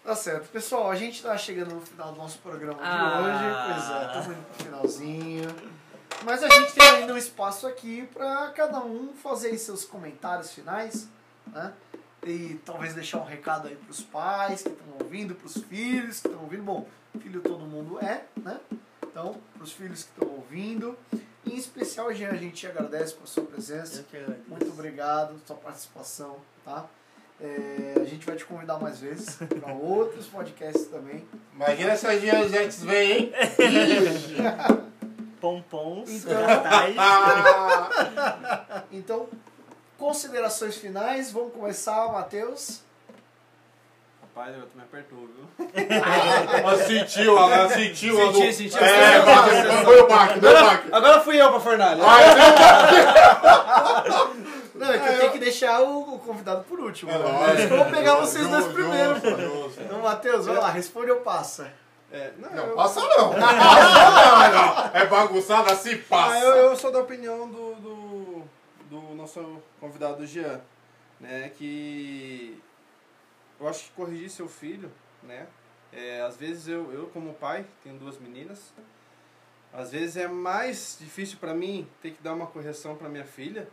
[0.03, 0.49] Tá certo.
[0.49, 3.21] Pessoal, a gente tá chegando no final do nosso programa de Ah.
[3.21, 3.73] hoje.
[3.73, 5.55] Pois é, estamos indo pro finalzinho.
[6.25, 11.07] Mas a gente tem ainda um espaço aqui para cada um fazer seus comentários finais,
[11.47, 11.71] né?
[12.25, 16.41] E talvez deixar um recado aí pros pais que estão ouvindo, pros filhos que estão
[16.43, 16.63] ouvindo.
[16.63, 16.85] Bom,
[17.17, 18.59] filho todo mundo é, né?
[19.09, 20.97] Então, pros filhos que estão ouvindo.
[21.45, 23.99] Em especial, Jean, a gente agradece por sua presença.
[23.99, 24.43] Eu que agradeço.
[24.47, 26.85] Muito obrigado pela sua participação, tá?
[27.41, 31.25] É, a gente vai te convidar mais vezes para outros podcasts também.
[31.55, 33.31] Imagina se a Gianzetes vem, hein?
[35.41, 36.95] Pompons, Então- cartaz.
[38.91, 39.27] Então,
[39.97, 42.81] considerações finais, vamos começar, Matheus.
[44.39, 45.45] Rapaz, eu me apertou, viu?
[46.59, 48.15] ela sentiu, ela sentiu.
[48.15, 48.77] Senti, ela senti.
[48.77, 50.87] É, foi- foi o baque, deu o baque.
[50.93, 52.01] Agora fui eu pra fornalha.
[52.01, 52.23] Ai,
[54.75, 57.11] Não, é que eu tenho que deixar o, o convidado por último.
[57.11, 57.25] É né?
[57.25, 57.75] lógico.
[57.75, 59.17] Vamos pegar Justo, vocês dois primeiro.
[59.77, 61.69] Então, Matheus, vai lá, responde ou passa.
[62.09, 63.33] É, não, Não, eu, passa não.
[63.35, 64.89] Passa não, não.
[64.93, 66.33] É bagunçado assim, passa.
[66.33, 68.43] Ah, eu, eu sou da opinião do, do,
[68.89, 70.61] do nosso convidado Jean,
[71.19, 71.51] né?
[71.57, 72.57] Que
[73.59, 74.91] eu acho que corrigir seu filho,
[75.23, 75.47] né?
[75.91, 78.73] É, às vezes eu, eu, como pai, tenho duas meninas,
[79.73, 83.67] às vezes é mais difícil para mim ter que dar uma correção para minha filha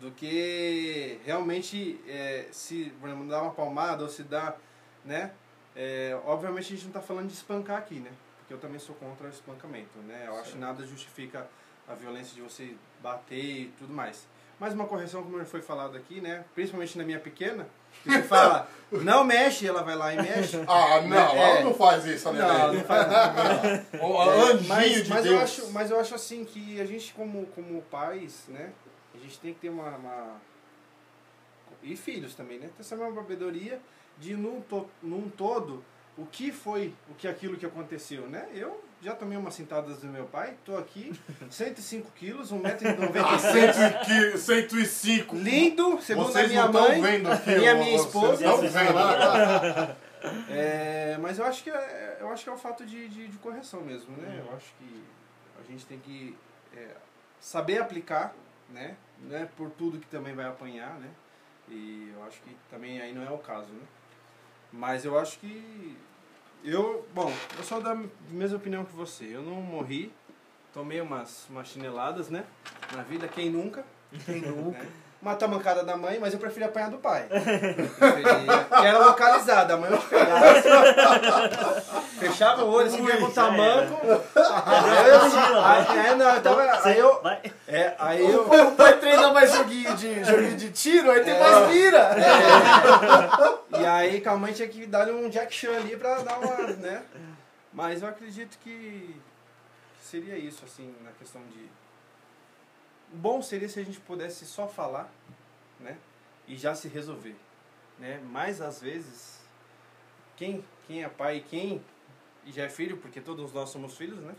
[0.00, 2.92] do que realmente é, se
[3.28, 4.58] dar uma palmada ou se dar,
[5.04, 5.32] né?
[5.74, 8.10] É, obviamente a gente não está falando de espancar aqui, né?
[8.38, 10.24] Porque eu também sou contra o espancamento, né?
[10.26, 11.48] Eu acho que nada justifica
[11.86, 14.26] a violência de você bater e tudo mais.
[14.60, 16.44] Mas uma correção, como foi falado aqui, né?
[16.54, 17.68] Principalmente na minha pequena,
[18.02, 20.56] que você fala, não mexe, ela vai lá e mexe.
[20.66, 21.50] Ah, não, É.
[21.52, 22.40] ela não faz isso, né?
[22.40, 23.86] Não, não faz nada.
[23.92, 25.36] É, mas, de mas Deus.
[25.36, 28.72] Eu acho, mas eu acho assim que a gente como, como pais, né?
[29.14, 30.36] A gente tem que ter uma, uma-
[31.82, 32.68] E filhos também, né?
[32.76, 33.80] Ter essa uma sabedoria
[34.18, 35.84] de num, to, num todo
[36.16, 38.48] o que foi, o que aquilo que aconteceu, né?
[38.52, 41.12] Eu já tomei umas cintadas do meu pai, tô aqui,
[41.50, 44.36] 105 quilos, Ah, 1,95m.
[44.36, 45.36] 100 105.
[45.36, 47.00] Lindo, segundo Vocês a minha mãe.
[47.00, 47.50] vendo aqui.
[47.50, 48.44] e a minha esposa.
[48.44, 49.98] Não vendo.
[50.50, 53.38] É, mas eu acho que é, eu acho que é o fato de, de, de
[53.38, 54.42] correção mesmo, né?
[54.44, 55.04] Eu acho que
[55.60, 56.36] a gente tem que
[56.76, 56.88] é,
[57.38, 58.34] saber aplicar,
[58.68, 58.96] né?
[59.20, 61.08] Não é por tudo que também vai apanhar, né?
[61.68, 63.82] E eu acho que também aí não é o caso, né?
[64.72, 65.96] Mas eu acho que
[66.64, 67.94] eu, bom, eu sou da
[68.30, 69.24] mesma opinião que você.
[69.24, 70.12] Eu não morri,
[70.72, 72.44] tomei umas, umas chineladas, né?
[72.94, 73.84] Na vida, quem nunca?
[74.24, 74.86] Quem nunca?
[75.20, 77.24] Uma tamancada da mãe, mas eu preferi apanhar do pai.
[77.28, 81.80] Preferia, que era localizada, a mãe pegava.
[82.20, 84.00] Fechava o olho, assim, vinha com o tamanco.
[84.04, 87.40] Aí eu, aí, é, não, eu tava, aí eu, Vai.
[87.66, 91.40] é, aí eu, O pai treina mais joguinho de, joguinho de tiro, aí tem É.
[91.40, 92.10] mais mira.
[93.80, 96.56] e aí com a mãe tinha que dar um Jack Chan ali pra dar uma,
[96.76, 97.02] né?
[97.72, 99.20] Mas eu acredito que
[100.00, 101.68] seria isso, assim, na questão de...
[103.12, 105.10] Bom seria se a gente pudesse só falar,
[105.80, 105.96] né?
[106.46, 107.36] E já se resolver,
[107.98, 108.20] né?
[108.30, 109.38] Mas às vezes,
[110.36, 111.82] quem, quem é pai e quem
[112.46, 114.34] já é filho, porque todos nós somos filhos, né?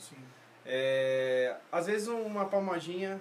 [0.66, 3.20] É, às vezes uma palmadinha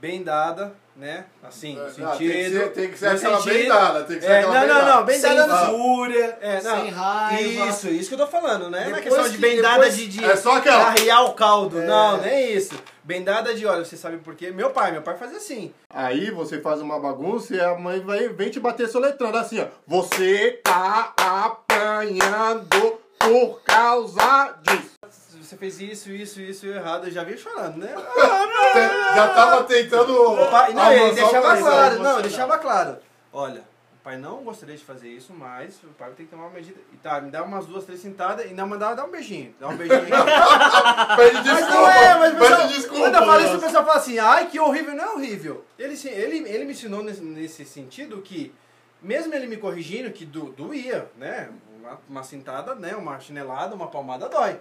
[0.00, 1.24] bem dada, né?
[1.42, 2.18] Assim, no Ah, sentido...
[2.18, 4.04] tem que ser, tem que ser aquela sentido- bem dada.
[4.04, 4.94] Tem que ser É, aquela não, bem não, dada.
[4.96, 5.66] não, bem Sem dada não.
[5.78, 6.80] fúria, É, não.
[6.80, 7.66] sem raiva.
[7.68, 8.88] Isso, isso que eu tô falando, né?
[8.88, 11.80] Não é Depois questão de bendada depois- de, de É só aquela- arriar o caldo.
[11.80, 11.86] É.
[11.86, 12.74] Não, nem isso.
[13.06, 14.50] Bendada de, olha, você sabe por quê?
[14.50, 15.72] Meu pai, meu pai fazia assim.
[15.88, 19.66] Aí você faz uma bagunça e a mãe vai, vem te bater soletrando assim, ó.
[19.86, 24.96] Você tá apanhando por causa disso.
[25.40, 27.06] Você fez isso, isso, isso errado.
[27.06, 27.94] Eu já vi chorando, né?
[29.14, 30.36] Já tava tentando.
[30.50, 32.96] Pai, não, ele deixava claro, não, deixava claro.
[33.32, 33.62] Olha,
[34.06, 36.78] pai não gostaria de fazer isso, mas o pai tem que tomar uma medida.
[36.92, 39.52] E tá, me dá umas duas, três cintadas e ainda mandava dar um beijinho.
[39.58, 39.98] Dá um beijinho.
[41.16, 41.72] Pede Mas desculpa.
[41.74, 43.00] não é, mas pessoal, pede desculpa.
[43.00, 44.94] quando eu falo isso, o pessoal fala assim, ai, que horrível.
[44.94, 45.64] Não é horrível.
[45.76, 48.54] Ele, ele, ele me ensinou nesse, nesse sentido que,
[49.02, 51.50] mesmo ele me corrigindo, que do, doía, né?
[51.76, 52.94] Uma, uma cintada, né?
[52.94, 54.60] Uma chinelada, uma palmada dói.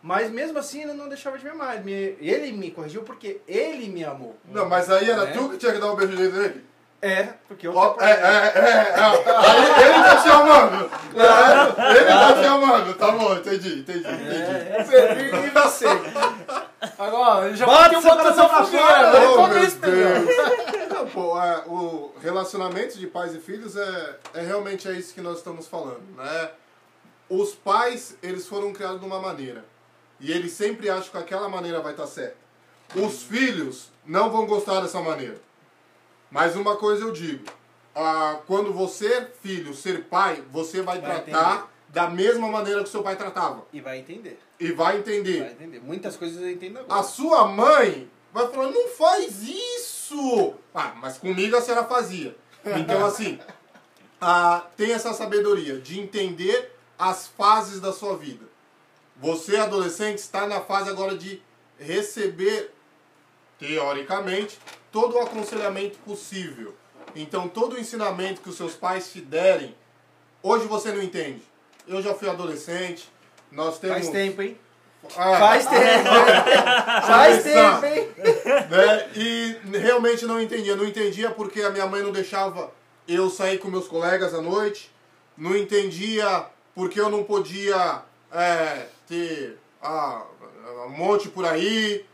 [0.00, 1.86] Mas mesmo assim ele não deixava de me amar.
[1.86, 4.38] Ele me corrigiu porque ele me amou.
[4.46, 5.32] Não, mas aí era É.
[5.32, 6.64] tu que tinha que dar um beijo nele?
[7.02, 8.94] É, porque eu que é, é, é, é.
[8.98, 10.90] Aí ele tá te amando.
[11.14, 12.94] É, ele tá te amando.
[12.94, 15.46] Tá bom, entendi, entendi, entendi.
[15.46, 15.86] E você?
[16.98, 19.12] Agora, ele já bateu o coração pra coração fora.
[19.12, 19.26] fora, né?
[19.28, 19.78] Oh, meu isso.
[19.78, 20.36] Deus.
[20.90, 25.20] Não, pô, é, o relacionamento de pais e filhos é, é realmente é isso que
[25.20, 26.50] nós estamos falando, né?
[27.28, 29.64] Os pais, eles foram criados de uma maneira.
[30.18, 32.36] E eles sempre acham que aquela maneira vai estar certa.
[32.94, 35.38] Os filhos não vão gostar dessa maneira.
[36.30, 37.44] Mas uma coisa eu digo.
[37.94, 41.68] ah, quando você filho, ser pai, você vai, Vai tratar entender.
[41.88, 43.64] da mesma maneira que seu pai tratava.
[43.72, 44.38] E vai entender.
[44.60, 45.40] E vai entender.
[45.40, 45.80] Vai entender.
[45.80, 47.00] Muitas coisas eu entendo agora.
[47.00, 50.54] A sua mãe vai falar, não faz isso!
[50.74, 52.36] Ah, mas comigo a senhora fazia.
[52.64, 53.38] Então, assim,
[54.20, 58.44] ah, tem essa sabedoria de entender as fases da sua vida.
[59.16, 61.40] Você, adolescente, está na fase agora de
[61.78, 62.74] receber,
[63.58, 64.58] teoricamente,
[64.90, 66.74] todo o aconselhamento possível.
[67.14, 69.74] Então, todo o ensinamento que os seus pais te derem,
[70.42, 71.42] hoje você não entende.
[71.86, 73.08] Eu já fui adolescente,
[73.50, 73.98] nós temos...
[73.98, 74.58] Faz tempo, hein?
[75.16, 76.08] Ah, Faz tempo.
[77.06, 78.08] Faz tempo, hein?
[78.70, 79.10] né?
[79.14, 80.74] E realmente não entendia.
[80.74, 82.72] Não entendia porque a minha mãe não deixava
[83.06, 84.90] eu sair com meus colegas à noite.
[85.36, 88.02] Não entendia porque eu não podia
[88.32, 90.22] é, ter ah,
[90.86, 92.04] um monte por aí.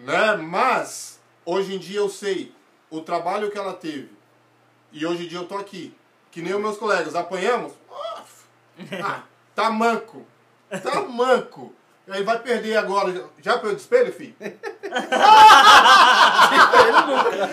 [0.00, 0.36] Né?
[0.36, 2.52] Mas, hoje em dia eu sei
[2.90, 4.10] o trabalho que ela teve.
[4.92, 5.94] E hoje em dia eu tô aqui.
[6.30, 7.14] Que nem os meus colegas.
[7.14, 7.72] Apanhamos?
[9.04, 9.24] Ah,
[9.54, 10.26] tá manco.
[10.82, 11.74] Tá manco.
[12.08, 13.12] E aí vai perder agora.
[13.42, 14.34] Já perdeu de espelho, filho?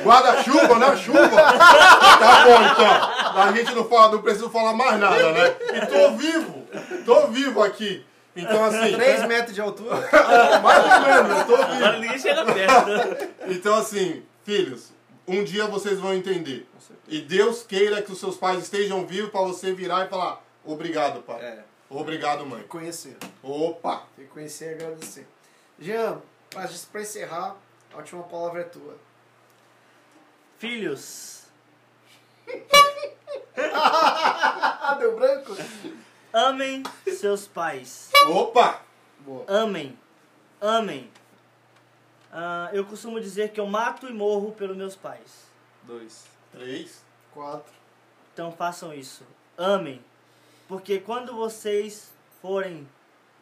[0.05, 0.95] Guarda-chuva, né?
[0.95, 1.29] Chuva.
[1.29, 3.41] Tá bom, então.
[3.41, 5.53] A gente não, fala, não precisa falar mais nada, né?
[5.73, 6.65] E tô vivo.
[7.05, 8.05] Tô vivo aqui.
[8.37, 9.95] Então, assim, 3 metros de altura.
[10.61, 11.73] mais ou menos, eu tô vivo.
[11.75, 13.33] Agora ninguém chega perto.
[13.47, 14.91] Então, assim, filhos,
[15.27, 16.67] um dia vocês vão entender.
[17.07, 21.21] E Deus queira que os seus pais estejam vivos para você virar e falar: Obrigado,
[21.21, 21.41] pai.
[21.41, 21.63] É.
[21.89, 22.63] Obrigado, mãe.
[22.63, 23.17] Conhecer.
[23.41, 24.03] Opa!
[24.17, 25.27] Reconhecer e agradecer.
[25.79, 26.21] Jean,
[26.91, 27.55] pra encerrar,
[27.93, 28.97] a última palavra é tua.
[30.59, 31.43] Filhos,
[33.57, 35.55] Ah, deu branco?
[36.33, 38.09] Amem seus pais.
[38.29, 38.81] Opa!
[39.19, 39.45] Boa.
[39.47, 39.97] Amem.
[40.61, 41.09] Amem.
[42.31, 45.47] Ah, eu costumo dizer que eu mato e morro pelos meus pais.
[45.83, 46.25] Dois.
[46.51, 47.03] Três.
[47.33, 47.73] Quatro.
[48.33, 49.23] Então façam isso.
[49.57, 50.03] Amem.
[50.67, 52.11] Porque quando vocês
[52.41, 52.87] forem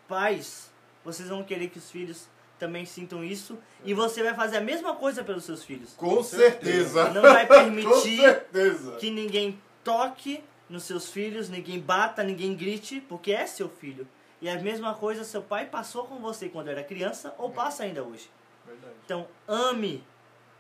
[0.08, 0.72] pais,
[1.04, 2.28] vocês vão querer que os filhos
[2.60, 3.58] também sintam isso.
[3.84, 5.94] E você vai fazer a mesma coisa pelos seus filhos.
[5.94, 7.10] Com certeza.
[7.10, 8.94] Não vai Com permitir certeza.
[8.98, 14.08] que ninguém toque nos seus filhos, ninguém bata, ninguém grite, porque é seu filho.
[14.42, 18.04] E a mesma coisa seu pai passou com você quando era criança ou passa ainda
[18.04, 18.30] hoje.
[18.66, 18.94] Verdade.
[19.06, 20.04] Então, ame,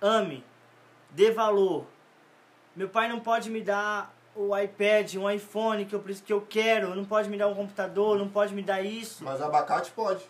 [0.02, 0.44] ame,
[1.12, 1.86] dê valor.
[2.76, 6.42] Meu pai não pode me dar o iPad, um iPhone que eu, preciso- que eu
[6.42, 10.24] quero, não pode me dar um computador, não pode me dar isso, Mas abacate pode.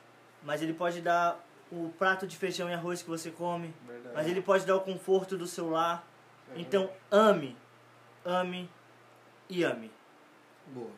[0.44, 4.14] mas ele pode dar o prato de feijão e arroz que você come, Verdade.
[4.16, 6.06] mas ele pode dar o conforto do seu lar.
[6.56, 7.58] Então, ame,
[8.24, 8.70] ame
[9.50, 9.92] e ame.
[10.74, 10.90] Boa.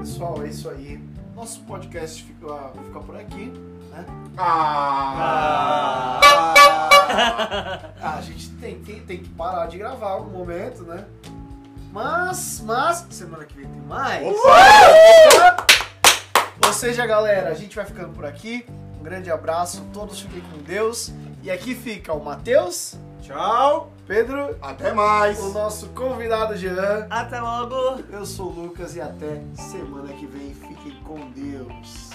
[0.00, 1.00] Pessoal, é isso aí.
[1.34, 3.46] Nosso podcast fica, fica por aqui,
[3.90, 4.04] né?
[4.38, 6.20] Ah!
[8.00, 11.04] Ah, a gente tem, tem, tem que parar de gravar algum momento, né?
[11.92, 14.24] Mas, mas, semana que vem tem mais.
[16.66, 18.66] Ou seja, galera, a gente vai ficando por aqui.
[18.98, 21.12] Um grande abraço, todos fiquem com Deus.
[21.42, 23.90] E aqui fica o Matheus, Tchau.
[24.06, 25.40] Pedro, Até mais!
[25.40, 27.06] o nosso convidado Jean.
[27.08, 28.02] Até logo!
[28.12, 30.52] Eu sou o Lucas e até semana que vem.
[30.52, 32.10] Fiquem com Deus.